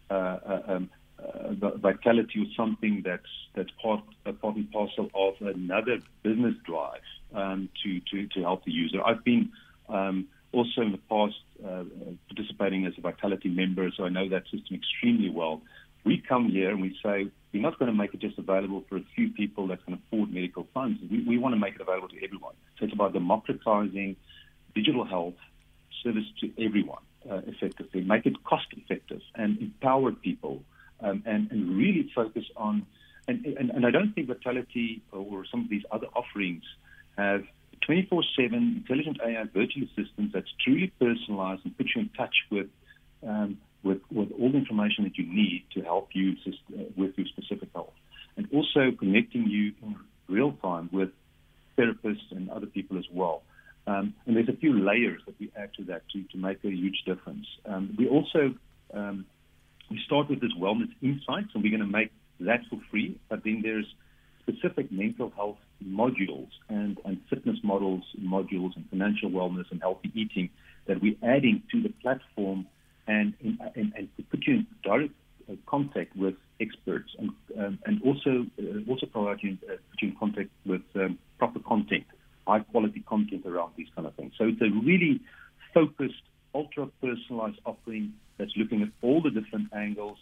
uh, 0.10 0.14
uh, 0.14 0.62
um, 0.68 0.90
uh, 1.20 1.76
vitality 1.76 2.40
or 2.40 2.46
something 2.56 3.02
that's 3.04 3.28
that's 3.54 3.70
part 3.84 4.02
a 4.26 4.32
part 4.32 4.56
and 4.56 4.72
parcel 4.72 5.10
of 5.14 5.46
another 5.46 6.00
business 6.24 6.56
drive 6.66 7.02
um, 7.36 7.68
to, 7.84 8.00
to 8.12 8.28
to 8.28 8.40
help 8.40 8.64
the 8.64 8.72
user. 8.72 9.06
I've 9.06 9.26
been 9.26 9.52
um, 9.90 10.30
also 10.54 10.82
in 10.82 10.92
the 10.92 11.00
past 11.10 11.36
uh, 11.66 11.84
participating 12.28 12.86
as 12.86 12.94
a 12.98 13.02
Vitality 13.02 13.50
member, 13.50 13.90
so 13.96 14.06
I 14.06 14.10
know 14.10 14.28
that 14.30 14.44
system 14.44 14.76
extremely 14.76 15.30
well. 15.30 15.62
We 16.04 16.24
come 16.28 16.50
here 16.50 16.72
and 16.72 16.82
we 16.82 16.98
say, 17.04 17.30
we're 17.54 17.62
not 17.62 17.78
going 17.78 17.92
to 17.92 17.98
make 17.98 18.14
it 18.14 18.20
just 18.20 18.38
available 18.38 18.84
for 18.88 18.98
a 18.98 19.04
few 19.16 19.30
people 19.30 19.68
that 19.68 19.84
can 19.86 19.94
afford 19.94 20.34
medical 20.34 20.68
funds. 20.74 21.00
We, 21.10 21.24
we 21.24 21.38
want 21.38 21.54
to 21.54 21.60
make 21.60 21.76
it 21.76 21.82
available 21.82 22.10
to 22.10 22.24
everyone. 22.24 22.56
So 22.80 22.86
it's 22.86 22.94
about 22.94 23.14
democratizing 23.14 24.16
digital 24.74 25.06
health 25.06 25.36
service 26.04 26.26
to 26.40 26.52
everyone 26.64 27.02
uh, 27.30 27.42
effectively, 27.48 28.02
make 28.02 28.26
it 28.26 28.44
cost 28.44 28.66
effective 28.72 29.22
and 29.36 29.60
empower 29.60 30.12
people 30.12 30.64
um, 31.02 31.24
and, 31.26 31.52
and 31.52 31.78
really 31.78 32.10
focus 32.16 32.46
on. 32.56 32.86
And, 33.28 33.46
and, 33.46 33.70
and 33.70 33.86
I 33.86 33.92
don't 33.92 34.14
think 34.14 34.28
Vitality 34.28 35.02
or 35.12 35.46
some 35.46 35.62
of 35.62 35.70
these 35.70 35.84
other 35.92 36.08
offerings 36.16 36.64
have 37.18 37.44
24 37.82 38.24
7 38.36 38.54
intelligent 38.54 39.20
AI 39.24 39.44
virtual 39.54 39.84
assistants 39.84 40.34
that's 40.34 40.52
truly 40.64 40.92
personalized 41.00 41.62
and 41.66 41.78
puts 41.78 41.96
you 41.96 42.02
in 42.02 42.10
touch 42.10 42.36
with. 42.50 42.68
Um, 43.28 43.58
with, 43.84 44.00
with 44.12 44.30
all 44.40 44.52
the 44.52 44.58
information 44.58 45.04
that 45.04 45.18
you 45.18 45.26
need 45.26 45.66
to 45.74 45.82
help 45.82 46.10
you 46.14 46.34
uh, 46.48 46.84
with 46.96 47.18
your 47.18 47.28
specific 47.28 47.70
health. 47.74 47.94
And 48.38 48.48
also 48.54 48.96
connecting 48.98 49.48
you 49.48 49.74
in 49.82 49.96
real 50.30 50.54
time 50.62 50.90
with 50.92 51.10
therapists 51.78 52.32
and 52.32 52.50
other 52.50 52.68
people 52.68 52.98
as 52.98 53.06
well. 53.12 53.44
Um, 53.88 54.14
and 54.26 54.36
there's 54.36 54.50
a 54.50 54.56
few 54.56 54.80
layers 54.80 55.22
that 55.26 55.36
we 55.40 55.52
add 55.58 55.74
to 55.78 55.84
that 55.86 56.04
to, 56.14 56.24
to 56.32 56.38
make 56.38 56.64
a 56.64 56.70
huge 56.70 57.04
difference. 57.06 57.48
Um, 57.66 57.96
we 57.98 58.08
also 58.08 58.54
um, 58.94 59.26
we 59.90 60.00
start 60.06 60.30
with 60.30 60.40
this 60.40 60.52
wellness 60.58 60.92
insights, 61.02 61.50
and 61.54 61.64
we're 61.64 61.76
going 61.76 61.80
to 61.82 61.86
make 61.86 62.12
that 62.42 62.62
for 62.70 62.80
free. 62.90 63.20
But 63.30 63.44
then 63.44 63.62
there's 63.64 63.86
specific 64.42 64.92
mental 64.92 65.32
health 65.36 65.58
modules 65.84 66.50
and, 66.70 66.98
and 67.06 67.20
fitness 67.30 67.58
models 67.64 68.04
modules 68.20 68.76
and 68.76 68.88
financial 68.90 69.30
wellness 69.30 69.66
and 69.72 69.82
healthy 69.82 70.12
eating 70.14 70.50
that 70.88 71.02
we're 71.02 71.16
adding 71.24 71.64
to 71.72 71.82
the 71.82 71.90
platform 72.02 72.68
and, 73.12 73.34
and, 73.76 73.88
and 73.98 74.06
to 74.18 74.24
put 74.32 74.42
you 74.48 74.54
in 74.56 74.68
direct 74.84 75.14
uh, 75.50 75.56
contact 75.74 76.12
with 76.16 76.36
experts 76.66 77.12
and, 77.20 77.30
um, 77.60 77.80
and 77.86 77.96
also 78.08 78.46
uh, 78.62 78.92
also 78.92 79.06
provide 79.06 79.40
you, 79.42 79.58
uh, 79.68 79.76
put 79.90 80.02
you 80.02 80.10
in 80.10 80.16
contact 80.24 80.50
with 80.66 80.86
um, 80.96 81.18
proper 81.42 81.60
content, 81.60 82.06
high 82.48 82.64
quality 82.72 83.02
content 83.14 83.44
around 83.46 83.72
these 83.78 83.92
kind 83.96 84.08
of 84.08 84.14
things. 84.16 84.34
So 84.38 84.46
it's 84.52 84.62
a 84.62 84.72
really 84.92 85.20
focused, 85.74 86.26
ultra 86.54 86.88
personalized 87.02 87.60
offering 87.66 88.14
that's 88.38 88.56
looking 88.62 88.82
at 88.82 88.90
all 89.02 89.20
the 89.22 89.34
different 89.40 89.68
angles, 89.74 90.18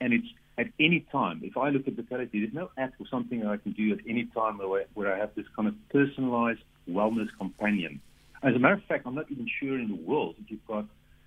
and 0.00 0.12
it's 0.12 0.30
at 0.58 0.68
any 0.78 1.00
time. 1.12 1.40
If 1.42 1.56
I 1.56 1.70
look 1.70 1.86
at 1.86 1.94
Vitality, 1.94 2.40
there's 2.40 2.58
no 2.62 2.70
app 2.76 2.92
or 3.00 3.06
something 3.14 3.40
that 3.40 3.48
I 3.48 3.56
can 3.56 3.72
do 3.72 3.92
at 3.92 4.00
any 4.08 4.24
time 4.34 4.58
where, 4.58 4.84
where 4.94 5.14
I 5.14 5.18
have 5.18 5.32
this 5.34 5.46
kind 5.56 5.68
of 5.68 5.74
personalized 5.90 6.64
wellness 6.88 7.28
companion. 7.38 8.00
As 8.42 8.54
a 8.56 8.58
matter 8.58 8.74
of 8.74 8.84
fact, 8.84 9.06
I'm 9.06 9.14
not 9.14 9.30
even 9.30 9.46
sure 9.60 9.78
in 9.78 9.88
the 9.88 10.02
world 10.10 10.34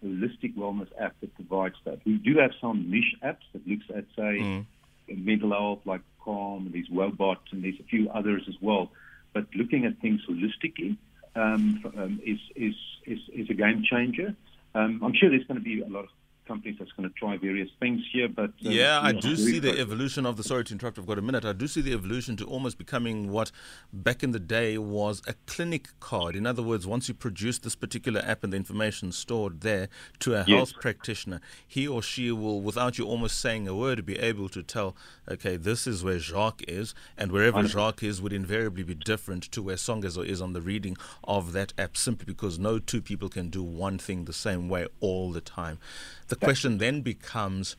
holistic 0.06 0.56
wellness 0.56 0.90
app 1.00 1.16
that 1.22 1.34
provides 1.36 1.76
that. 1.86 2.00
We 2.06 2.18
do 2.18 2.38
have 2.38 2.52
some 2.62 2.90
niche 2.90 3.16
apps 3.24 3.46
that 3.54 3.68
looks 3.68 3.86
at, 3.90 4.06
say, 4.16 4.40
mm. 4.40 4.66
mental 5.08 5.52
health 5.52 5.80
like 5.86 6.02
Calm, 6.24 6.66
and 6.66 6.74
these 6.74 6.90
Woebot, 6.90 7.38
and 7.52 7.64
there's 7.64 7.80
a 7.80 7.84
few 7.84 8.10
others 8.10 8.44
as 8.48 8.56
well. 8.62 8.92
But 9.34 9.48
looking 9.56 9.86
at 9.86 10.00
things 10.00 10.22
holistically 10.30 10.98
um, 11.36 11.84
um, 11.98 12.20
is, 12.26 12.40
is, 12.56 12.76
is, 13.06 13.20
is 13.34 13.50
a 13.50 13.54
game 13.54 13.84
changer. 13.90 14.36
Um, 14.74 15.02
I'm 15.04 15.14
sure 15.14 15.30
there's 15.30 15.46
going 15.46 15.60
to 15.60 15.64
be 15.64 15.82
a 15.82 15.88
lot 15.88 16.06
of 16.06 16.10
companies 16.48 16.78
that's 16.80 16.92
going 16.94 17.10
to 17.10 17.16
try 17.16 17.38
various 17.38 17.70
things 17.80 18.02
here. 18.12 18.28
But 18.28 18.52
uh, 18.66 18.70
yeah, 18.70 19.00
I 19.02 19.12
do 19.12 19.36
see 19.36 19.60
the 19.60 19.80
evolution 19.80 20.26
of 20.26 20.38
the. 20.38 20.44
Sorry 20.44 20.64
to 20.66 20.74
interrupt. 20.74 20.98
I've 21.00 21.06
got 21.06 21.18
a 21.18 21.22
minute. 21.22 21.46
I 21.46 21.54
do 21.54 21.68
see 21.68 21.82
the 21.82 21.94
evolution 21.94 22.38
to 22.38 22.46
almost 22.46 22.78
becoming 22.78 23.32
what 23.32 23.52
back 23.92 24.24
in 24.24 24.32
the 24.32 24.40
day 24.40 24.78
was 24.78 25.22
a 25.28 25.34
clinic 25.46 25.90
card. 26.00 26.36
In 26.36 26.46
other 26.46 26.64
words, 26.64 26.86
once 26.88 27.08
you 27.08 27.14
produce 27.14 27.60
this 27.60 27.76
particular 27.76 28.22
app 28.22 28.44
and 28.44 28.54
the 28.54 28.58
information 28.58 29.12
stored 29.12 29.62
there 29.62 29.90
to 30.20 30.34
a 30.34 30.44
health 30.44 30.74
yes. 30.74 30.82
practitioner, 30.82 31.42
he 31.68 31.88
or 31.88 32.02
she 32.02 32.32
will, 32.32 32.62
without 32.62 32.98
you 32.98 33.06
almost 33.06 33.40
saying 33.40 33.68
a 33.68 33.76
word, 33.76 34.06
be 34.06 34.20
able 34.20 34.50
to 34.50 34.64
tell, 34.64 34.96
okay, 35.30 35.58
this 35.58 35.88
is 35.88 36.04
where 36.04 36.20
Jacques 36.20 36.64
is, 36.68 36.94
and 37.18 37.32
wherever 37.32 37.64
Jacques 37.68 38.04
is 38.04 38.22
would 38.22 38.34
invariably 38.34 38.84
be 38.84 38.96
different 38.96 39.44
to 39.52 39.62
where 39.62 39.76
Songezo 39.76 40.26
is 40.26 40.42
on 40.42 40.54
the 40.54 40.62
reading 40.62 40.98
of 41.24 41.54
that 41.54 41.74
app, 41.78 41.98
simply 41.98 42.26
because 42.26 42.60
no 42.60 42.80
two 42.80 43.02
people 43.02 43.30
can 43.30 43.50
do 43.50 43.64
one 43.64 43.98
thing 43.98 44.26
the 44.26 44.34
same 44.34 44.70
way 44.70 44.88
all 45.00 45.32
the 45.32 45.42
time. 45.42 45.80
The 46.28 46.35
question 46.36 46.78
then 46.78 47.02
becomes 47.02 47.76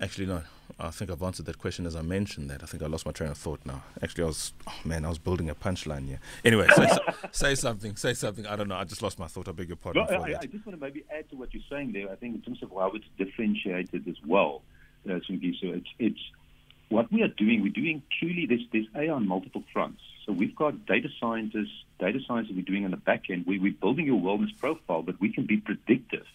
actually, 0.00 0.26
no, 0.26 0.42
I 0.78 0.90
think 0.90 1.10
I've 1.10 1.22
answered 1.22 1.46
that 1.46 1.58
question 1.58 1.86
as 1.86 1.94
I 1.94 2.02
mentioned 2.02 2.48
that. 2.50 2.62
I 2.62 2.66
think 2.66 2.82
I 2.82 2.86
lost 2.86 3.04
my 3.04 3.12
train 3.12 3.30
of 3.30 3.38
thought 3.38 3.60
now. 3.64 3.82
Actually, 4.02 4.24
I 4.24 4.26
was, 4.28 4.52
oh 4.66 4.72
man, 4.84 5.04
I 5.04 5.08
was 5.08 5.18
building 5.18 5.50
a 5.50 5.54
punchline 5.54 6.06
here. 6.06 6.20
Anyway, 6.44 6.66
say, 6.74 6.88
say 7.32 7.54
something, 7.54 7.96
say 7.96 8.14
something. 8.14 8.46
I 8.46 8.56
don't 8.56 8.68
know. 8.68 8.76
I 8.76 8.84
just 8.84 9.02
lost 9.02 9.18
my 9.18 9.26
thought. 9.26 9.48
I 9.48 9.52
beg 9.52 9.68
your 9.68 9.76
pardon. 9.76 10.06
No, 10.10 10.22
I, 10.22 10.38
I, 10.40 10.46
just 10.46 10.64
want 10.66 10.78
to 10.78 10.84
maybe 10.84 11.04
add 11.16 11.28
to 11.30 11.36
what 11.36 11.52
you're 11.52 11.62
saying 11.70 11.92
there. 11.92 12.10
I 12.10 12.16
think 12.16 12.36
in 12.36 12.42
terms 12.42 12.62
of 12.62 12.70
how 12.70 12.90
it's 12.94 13.04
differentiated 13.18 14.08
as 14.08 14.16
well, 14.26 14.62
uh, 15.08 15.18
so 15.18 15.24
it's, 15.28 15.88
it's 15.98 16.20
what 16.88 17.10
we 17.12 17.22
are 17.22 17.28
doing. 17.28 17.62
We're 17.62 17.72
doing 17.72 18.02
truly 18.18 18.46
this, 18.46 18.60
this 18.72 18.86
AI 18.94 19.12
on 19.12 19.26
multiple 19.26 19.64
fronts. 19.72 20.00
So 20.26 20.32
we've 20.32 20.54
got 20.54 20.86
data 20.86 21.08
scientists, 21.20 21.84
data 21.98 22.20
science 22.26 22.48
that 22.48 22.56
we're 22.56 22.62
doing 22.62 22.84
on 22.84 22.92
the 22.92 22.96
back 22.96 23.24
end. 23.30 23.44
We, 23.46 23.58
we're 23.58 23.72
building 23.72 24.06
your 24.06 24.20
wellness 24.20 24.56
profile, 24.56 25.02
but 25.02 25.20
we 25.20 25.32
can 25.32 25.46
be 25.46 25.56
predictive 25.56 26.26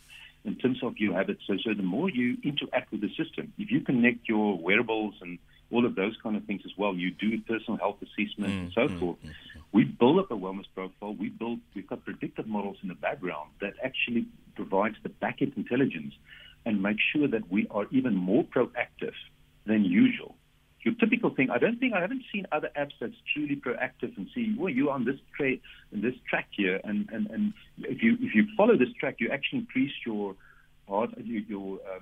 in 0.45 0.55
terms 0.55 0.79
of 0.83 0.97
your 0.97 1.13
habits. 1.13 1.41
So, 1.47 1.55
so 1.63 1.73
the 1.73 1.83
more 1.83 2.09
you 2.09 2.37
interact 2.43 2.91
with 2.91 3.01
the 3.01 3.09
system, 3.09 3.53
if 3.57 3.69
you 3.71 3.81
connect 3.81 4.29
your 4.29 4.57
wearables 4.57 5.15
and 5.21 5.39
all 5.71 5.85
of 5.85 5.95
those 5.95 6.15
kind 6.23 6.37
of 6.37 6.45
things 6.45 6.61
as 6.65 6.71
well, 6.77 6.95
you 6.95 7.11
do 7.11 7.41
personal 7.41 7.77
health 7.77 7.97
assessment 8.01 8.53
mm, 8.53 8.59
and 8.63 8.71
so 8.73 8.87
mm, 8.87 8.99
forth. 8.99 9.17
Mm, 9.23 9.29
mm, 9.29 9.61
we 9.73 9.83
build 9.83 10.19
up 10.19 10.31
a 10.31 10.35
wellness 10.35 10.65
profile. 10.73 11.13
We 11.13 11.29
build. 11.29 11.59
We've 11.75 11.87
got 11.87 12.05
predictive 12.05 12.47
models 12.47 12.77
in 12.81 12.87
the 12.87 12.95
background 12.95 13.51
that 13.59 13.73
actually 13.83 14.27
provides 14.55 14.95
the 15.03 15.09
backend 15.09 15.57
intelligence 15.57 16.13
and 16.65 16.81
make 16.81 16.97
sure 17.13 17.27
that 17.27 17.51
we 17.51 17.67
are 17.69 17.85
even 17.91 18.15
more 18.15 18.45
proactive 18.45 19.13
than 19.65 19.83
usual 19.83 20.36
your 20.87 20.95
typical 20.95 21.29
thing. 21.35 21.49
I 21.49 21.57
don't 21.57 21.79
think 21.79 21.93
I 21.93 21.99
haven't 21.99 22.23
seen 22.31 22.47
other 22.51 22.69
apps 22.77 22.93
that's 22.99 23.19
truly 23.33 23.57
proactive 23.57 24.15
and 24.15 24.27
see, 24.33 24.55
well, 24.57 24.69
you're 24.69 24.91
on 24.91 25.03
this 25.03 25.19
tra- 25.35 25.57
this 25.91 26.15
track 26.29 26.47
here, 26.51 26.79
and, 26.83 27.09
and, 27.11 27.27
and 27.27 27.53
if 27.79 28.01
you 28.01 28.13
if 28.21 28.33
you 28.33 28.47
follow 28.55 28.77
this 28.77 28.93
track, 28.99 29.17
you 29.19 29.29
actually 29.29 29.59
increase 29.59 29.91
your 30.05 30.35
heart 30.87 31.09
your, 31.17 31.41
your 31.53 31.79
uh, 31.79 31.99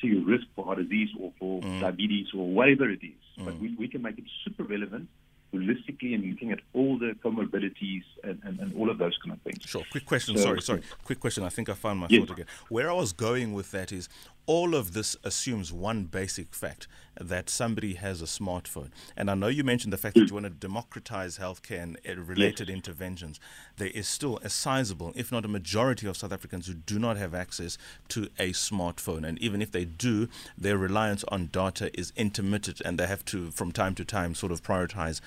so 0.00 0.06
your 0.06 0.24
risk 0.24 0.44
for 0.54 0.64
heart 0.64 0.78
disease 0.78 1.08
or 1.20 1.32
for 1.40 1.60
mm. 1.60 1.80
diabetes 1.80 2.28
or 2.32 2.48
whatever 2.48 2.88
it 2.88 3.00
is. 3.02 3.22
Mm. 3.38 3.44
But 3.46 3.58
we, 3.58 3.74
we 3.76 3.88
can 3.88 4.02
make 4.02 4.18
it 4.18 4.24
super 4.44 4.62
relevant 4.62 5.08
holistically 5.52 6.14
and 6.14 6.24
looking 6.24 6.52
at 6.52 6.60
all 6.74 6.98
the 6.98 7.12
comorbidities 7.24 8.02
and, 8.22 8.38
and, 8.44 8.60
and, 8.60 8.74
all 8.76 8.90
of 8.90 8.98
those 8.98 9.16
kind 9.24 9.34
of 9.34 9.40
things. 9.40 9.62
Sure. 9.64 9.82
Quick 9.90 10.04
question. 10.04 10.36
So, 10.36 10.42
sorry, 10.42 10.60
sorry. 10.60 10.82
Quick 11.04 11.20
question. 11.20 11.42
I 11.42 11.48
think 11.48 11.70
I 11.70 11.74
found 11.74 12.00
my 12.00 12.06
yes. 12.10 12.20
thought 12.20 12.34
again. 12.34 12.46
Where 12.68 12.90
I 12.90 12.92
was 12.92 13.14
going 13.14 13.54
with 13.54 13.70
that 13.70 13.90
is 13.90 14.10
all 14.48 14.74
of 14.74 14.94
this 14.94 15.14
assumes 15.24 15.72
one 15.72 16.04
basic 16.04 16.54
fact 16.54 16.88
that 17.20 17.50
somebody 17.50 17.94
has 17.94 18.22
a 18.22 18.24
smartphone. 18.24 18.90
And 19.14 19.30
I 19.30 19.34
know 19.34 19.48
you 19.48 19.62
mentioned 19.62 19.92
the 19.92 19.98
fact 19.98 20.14
that 20.14 20.28
you 20.28 20.34
want 20.34 20.46
to 20.46 20.50
democratize 20.50 21.36
healthcare 21.36 21.82
and 21.82 21.98
uh, 22.08 22.14
related 22.22 22.68
yes. 22.68 22.74
interventions. 22.74 23.38
There 23.76 23.88
is 23.88 24.08
still 24.08 24.38
a 24.38 24.48
sizable, 24.48 25.12
if 25.14 25.30
not 25.30 25.44
a 25.44 25.48
majority, 25.48 26.06
of 26.06 26.16
South 26.16 26.32
Africans 26.32 26.66
who 26.66 26.74
do 26.74 26.98
not 26.98 27.18
have 27.18 27.34
access 27.34 27.76
to 28.08 28.30
a 28.38 28.52
smartphone. 28.52 29.28
And 29.28 29.38
even 29.38 29.60
if 29.60 29.70
they 29.70 29.84
do, 29.84 30.28
their 30.56 30.78
reliance 30.78 31.24
on 31.24 31.46
data 31.46 31.90
is 31.98 32.14
intermittent 32.16 32.80
and 32.80 32.98
they 32.98 33.06
have 33.06 33.26
to, 33.26 33.50
from 33.50 33.70
time 33.70 33.94
to 33.96 34.04
time, 34.04 34.34
sort 34.34 34.52
of 34.52 34.62
prioritize 34.62 35.20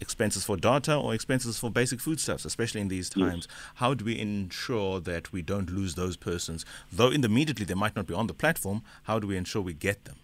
expenses 0.00 0.44
for 0.44 0.56
data 0.56 0.96
or 0.96 1.14
expenses 1.14 1.58
for 1.58 1.70
basic 1.70 2.00
foodstuffs, 2.00 2.44
especially 2.44 2.80
in 2.80 2.88
these 2.88 3.08
times. 3.10 3.46
Yes. 3.48 3.56
How 3.76 3.94
do 3.94 4.04
we 4.04 4.18
ensure 4.18 5.00
that 5.00 5.32
we 5.32 5.42
don't 5.42 5.70
lose 5.70 5.94
those 5.94 6.16
persons? 6.16 6.64
Though 6.92 7.10
in 7.10 7.20
the 7.20 7.28
immediately 7.28 7.64
they 7.64 7.74
might 7.74 7.96
not 7.96 8.06
be 8.06 8.14
on 8.14 8.26
the 8.26 8.34
platform, 8.34 8.82
how 9.04 9.18
do 9.18 9.26
we 9.26 9.36
ensure 9.36 9.62
we 9.62 9.74
get 9.74 10.04
them? 10.04 10.16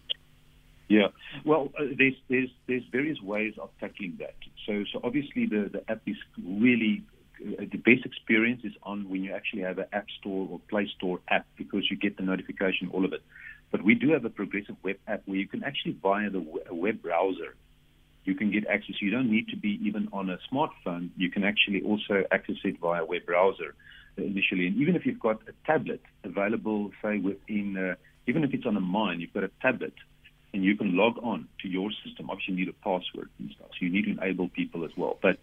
Yeah, 0.88 1.08
well, 1.44 1.70
uh, 1.78 1.84
there's 1.96 2.14
there's 2.28 2.50
there's 2.66 2.82
various 2.90 3.20
ways 3.22 3.54
of 3.58 3.70
tackling 3.78 4.16
that. 4.18 4.34
So 4.66 4.84
so 4.92 5.00
obviously 5.04 5.46
the 5.46 5.70
the 5.72 5.88
app 5.88 6.02
is 6.06 6.16
really 6.44 7.04
uh, 7.40 7.64
the 7.70 7.78
best 7.78 8.04
experience 8.04 8.62
is 8.64 8.72
on 8.82 9.08
when 9.08 9.22
you 9.22 9.32
actually 9.32 9.62
have 9.62 9.78
an 9.78 9.86
app 9.92 10.06
store 10.18 10.48
or 10.50 10.60
Play 10.68 10.90
Store 10.96 11.20
app 11.28 11.46
because 11.56 11.88
you 11.90 11.96
get 11.96 12.16
the 12.16 12.24
notification, 12.24 12.90
all 12.92 13.04
of 13.04 13.12
it. 13.12 13.22
But 13.70 13.82
we 13.82 13.94
do 13.94 14.10
have 14.10 14.24
a 14.24 14.30
progressive 14.30 14.76
web 14.82 14.96
app 15.06 15.22
where 15.26 15.38
you 15.38 15.46
can 15.46 15.62
actually 15.62 15.92
buy 15.92 16.28
the 16.28 16.44
web 16.70 17.02
browser 17.02 17.54
you 18.24 18.34
can 18.34 18.50
get 18.50 18.66
access. 18.66 19.00
You 19.00 19.10
don't 19.10 19.30
need 19.30 19.48
to 19.48 19.56
be 19.56 19.80
even 19.82 20.08
on 20.12 20.30
a 20.30 20.38
smartphone. 20.52 21.10
You 21.16 21.30
can 21.30 21.44
actually 21.44 21.82
also 21.82 22.24
access 22.30 22.56
it 22.64 22.78
via 22.80 23.04
web 23.04 23.26
browser 23.26 23.74
initially. 24.16 24.66
And 24.66 24.76
even 24.76 24.96
if 24.96 25.06
you've 25.06 25.20
got 25.20 25.40
a 25.48 25.52
tablet 25.66 26.02
available, 26.24 26.90
say 27.02 27.18
within, 27.18 27.76
uh, 27.76 27.94
even 28.26 28.44
if 28.44 28.52
it's 28.52 28.66
on 28.66 28.76
a 28.76 28.80
mine, 28.80 29.20
you've 29.20 29.32
got 29.32 29.44
a 29.44 29.50
tablet 29.62 29.94
and 30.52 30.64
you 30.64 30.76
can 30.76 30.96
log 30.96 31.18
on 31.22 31.48
to 31.62 31.68
your 31.68 31.90
system. 32.04 32.28
Obviously, 32.30 32.54
you 32.54 32.66
need 32.66 32.68
a 32.68 32.84
password 32.84 33.30
and 33.38 33.50
stuff, 33.52 33.68
so 33.70 33.78
you 33.80 33.90
need 33.90 34.04
to 34.04 34.10
enable 34.10 34.48
people 34.48 34.84
as 34.84 34.90
well. 34.96 35.16
But 35.22 35.38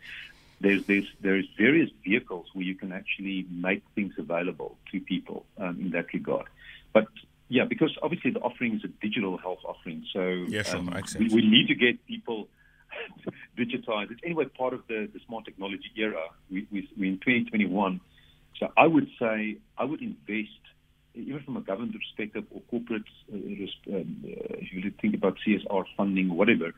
there's 0.59 0.85
there's 0.85 1.07
there's 1.21 1.45
various 1.57 1.89
vehicles 2.03 2.47
where 2.53 2.65
you 2.65 2.75
can 2.75 2.91
actually 2.91 3.45
make 3.49 3.83
things 3.95 4.13
available 4.17 4.77
to 4.91 4.99
people 4.99 5.45
um, 5.57 5.79
in 5.79 5.91
that 5.91 6.11
regard. 6.13 6.45
But 6.93 7.07
yeah, 7.47 7.63
because 7.63 7.97
obviously 8.01 8.31
the 8.31 8.39
offering 8.39 8.75
is 8.75 8.83
a 8.83 8.87
digital 8.87 9.37
health 9.37 9.59
offering, 9.63 10.05
so 10.11 10.21
yeah, 10.47 10.63
sure, 10.63 10.79
um, 10.79 10.93
we, 11.19 11.29
we 11.29 11.49
need 11.49 11.67
to 11.67 11.75
get 11.75 12.05
people 12.05 12.49
digitized. 13.57 14.11
It's 14.11 14.21
anyway 14.23 14.45
part 14.45 14.73
of 14.73 14.81
the, 14.87 15.09
the 15.11 15.19
smart 15.25 15.45
technology 15.45 15.91
era. 15.95 16.23
We, 16.51 16.67
we, 16.71 16.89
we're 16.97 17.11
in 17.11 17.19
2021. 17.19 18.01
So 18.59 18.71
I 18.75 18.87
would 18.87 19.07
say 19.19 19.57
I 19.77 19.85
would 19.85 20.01
invest, 20.01 20.59
even 21.13 21.41
from 21.43 21.57
a 21.57 21.61
government 21.61 21.93
perspective 21.93 22.45
or 22.51 22.61
corporate, 22.69 23.03
uh, 23.31 23.35
um, 23.35 24.23
uh, 24.25 24.55
if 24.59 24.73
you 24.73 24.91
think 25.01 25.15
about 25.15 25.37
CSR 25.45 25.85
funding, 25.95 26.35
whatever, 26.35 26.73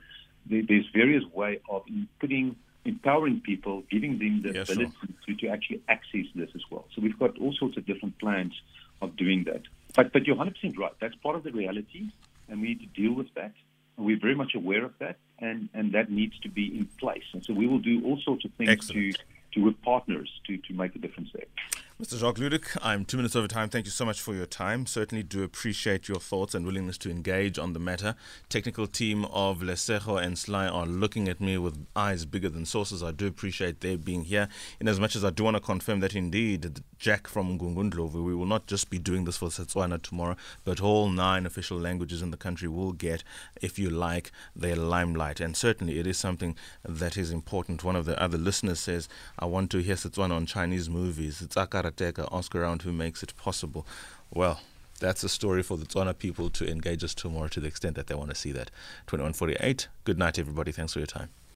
there, 0.46 0.64
there's 0.68 0.86
various 0.94 1.24
way 1.34 1.60
of 1.70 1.84
putting 2.20 2.56
empowering 2.86 3.42
people, 3.42 3.84
giving 3.90 4.18
them 4.20 4.42
the 4.42 4.62
ability 4.62 4.92
sure. 5.26 5.36
to, 5.36 5.36
to 5.36 5.48
actually 5.48 5.82
access 5.88 6.26
this 6.36 6.50
as 6.56 6.62
well. 6.72 6.86
So 6.96 7.02
we've 7.02 7.20
got 7.20 7.38
all 7.38 7.54
sorts 7.54 7.78
of 7.78 7.86
different 7.86 8.18
plans 8.20 8.54
of 9.02 9.16
doing 9.16 9.44
that. 9.46 9.62
But 9.96 10.12
but 10.14 10.26
you're 10.26 10.36
100% 10.36 10.78
right. 10.78 10.92
That's 11.00 11.16
part 11.16 11.36
of 11.36 11.44
the 11.44 11.52
reality, 11.52 12.10
and 12.48 12.62
we 12.62 12.70
need 12.70 12.80
to 12.82 13.02
deal 13.02 13.14
with 13.14 13.34
that. 13.36 13.54
We're 14.00 14.20
very 14.20 14.36
much 14.36 14.56
aware 14.56 14.84
of 14.86 14.94
that, 15.00 15.18
and, 15.40 15.70
and 15.74 15.92
that 15.92 16.10
needs 16.10 16.40
to 16.40 16.50
be 16.50 16.78
in 16.78 16.86
place. 17.00 17.24
And 17.34 17.44
so 17.44 17.54
we 17.54 17.68
will 17.68 17.80
do 17.80 18.04
all 18.06 18.20
sorts 18.24 18.46
of 18.46 18.52
things 18.54 18.70
Excellent. 18.70 19.16
to 19.16 19.24
to 19.54 19.62
with 19.62 19.82
partners 19.82 20.30
to, 20.46 20.58
to 20.58 20.74
make 20.74 20.96
a 20.96 21.00
difference 21.00 21.30
there. 21.34 21.46
Mr. 22.02 22.18
Jacques 22.18 22.38
Ludik, 22.38 22.78
I'm 22.82 23.04
two 23.04 23.18
minutes 23.18 23.36
over 23.36 23.50
time. 23.50 23.68
Thank 23.68 23.84
you 23.84 23.92
so 23.92 24.06
much 24.06 24.22
for 24.22 24.34
your 24.34 24.46
time. 24.46 24.86
Certainly 24.86 25.24
do 25.24 25.44
appreciate 25.44 26.08
your 26.08 26.22
thoughts 26.22 26.56
and 26.56 26.66
willingness 26.66 26.98
to 27.00 27.12
engage 27.12 27.60
on 27.60 27.74
the 27.74 27.80
matter. 27.80 28.16
Technical 28.48 28.88
team 28.88 29.26
of 29.26 29.60
Lesego 29.60 30.16
and 30.16 30.38
Sly 30.38 30.66
are 30.66 30.86
looking 30.86 31.28
at 31.28 31.42
me 31.42 31.58
with 31.58 31.86
eyes 31.98 32.24
bigger 32.24 32.48
than 32.48 32.66
saucers. 32.66 33.04
I 33.04 33.12
do 33.12 33.28
appreciate 33.28 33.82
their 33.82 33.98
being 33.98 34.24
here. 34.24 34.48
In 34.80 34.88
as 34.88 34.98
much 34.98 35.18
as 35.18 35.26
I 35.26 35.30
do 35.30 35.44
want 35.44 35.58
to 35.58 35.60
confirm 35.60 36.00
that 36.00 36.16
indeed, 36.16 36.80
Jack 37.00 37.28
from 37.28 37.60
Ngungundlovu, 37.60 38.24
we 38.24 38.34
will 38.34 38.46
not 38.46 38.66
just 38.66 38.90
be 38.90 38.98
doing 38.98 39.26
this 39.26 39.36
for 39.36 39.50
Setswana 39.50 40.02
tomorrow, 40.02 40.38
but 40.64 40.80
all 40.80 41.10
nine 41.10 41.46
official 41.46 41.78
languages 41.78 42.22
in 42.22 42.32
the 42.32 42.38
country 42.38 42.70
will 42.70 42.94
get, 42.94 43.26
if 43.62 43.78
you 43.78 43.90
like, 43.90 44.32
their 44.56 44.78
limelight. 44.78 45.42
And 45.42 45.54
certainly 45.54 46.00
it 46.00 46.08
is 46.08 46.18
something 46.18 46.56
that 46.82 47.18
is 47.18 47.30
important. 47.30 47.84
One 47.84 47.98
of 47.98 48.06
the 48.06 48.22
other 48.24 48.38
listeners 48.38 48.80
says, 48.80 49.10
I 49.38 49.48
want 49.48 49.70
to 49.72 49.80
hear 49.80 49.96
Setswana 49.96 50.32
on 50.32 50.46
Chinese 50.46 50.90
movies. 50.90 51.42
It's 51.42 51.56
Akara 51.56 51.89
Karateka, 51.92 52.28
ask 52.32 52.56
around 52.56 52.84
who 52.84 52.92
makes 52.92 53.24
it 53.24 53.36
possible. 53.36 53.86
Well, 54.34 54.62
that's 55.00 55.24
a 55.24 55.30
story 55.30 55.64
for 55.64 55.78
the 55.78 55.86
Tswana 55.86 56.18
people 56.18 56.50
to 56.52 56.70
engage 56.70 57.04
us 57.04 57.14
tomorrow 57.14 57.48
to 57.50 57.60
the 57.60 57.68
extent 57.68 57.96
that 57.96 58.08
they 58.08 58.16
want 58.16 58.30
to 58.30 58.36
see 58.36 58.52
that. 58.52 58.70
2148. 59.08 59.88
Good 60.04 60.18
night, 60.18 60.38
everybody. 60.38 60.72
Thanks 60.72 60.94
for 60.94 61.00
your 61.00 61.08
time. 61.08 61.30